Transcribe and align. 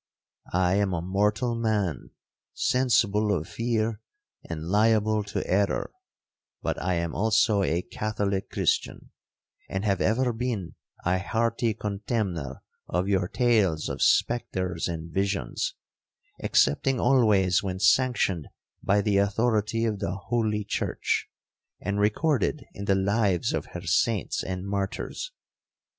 I 0.55 0.77
am 0.77 0.95
a 0.95 1.01
mortal 1.03 1.53
man, 1.53 2.09
sensible 2.55 3.31
of 3.31 3.47
fear, 3.47 4.01
and 4.49 4.63
liable 4.67 5.23
to 5.25 5.45
error,—but 5.45 6.81
I 6.81 6.95
am 6.95 7.13
also 7.13 7.61
a 7.61 7.83
Catholic 7.83 8.49
Christian, 8.49 9.11
and 9.69 9.85
have 9.85 10.01
ever 10.01 10.33
been 10.33 10.73
a 11.05 11.19
hearty 11.19 11.75
contemner 11.75 12.63
of 12.87 13.07
your 13.07 13.27
tales 13.27 13.89
of 13.89 14.01
spectres 14.01 14.87
and 14.87 15.13
visions, 15.13 15.75
excepting 16.41 16.99
always 16.99 17.61
when 17.61 17.77
sanctioned 17.77 18.47
by 18.81 19.01
the 19.01 19.17
authority 19.19 19.85
of 19.85 19.99
the 19.99 20.15
holy 20.15 20.63
church, 20.63 21.29
and 21.79 21.99
recorded 21.99 22.65
in 22.73 22.85
the 22.85 22.95
lives 22.95 23.53
of 23.53 23.67
her 23.73 23.81
saints 23.85 24.43
and 24.43 24.65
martyrs. 24.65 25.31